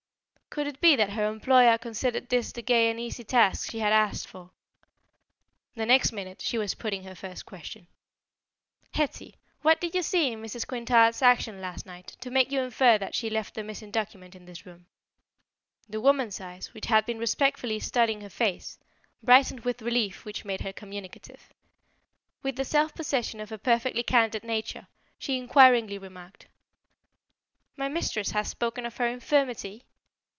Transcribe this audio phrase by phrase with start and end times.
[0.53, 3.93] Could it be that her employer considered this the gay and easy task she had
[3.93, 4.51] asked for?
[5.75, 7.87] The next minute she was putting her first question:
[8.93, 10.67] "Hetty, what did you see in Mrs.
[10.67, 14.43] Quintard's action last night, to make you infer that she left the missing document in
[14.43, 14.87] this room?"
[15.87, 18.77] The woman's eyes, which had been respectfully studying her face,
[19.23, 21.53] brightened with a relief which made her communicative.
[22.43, 24.87] With the self possession of a perfectly candid nature,
[25.17, 26.47] she inquiringly remarked:
[27.77, 29.85] "My mistress has spoken of her infirmity?"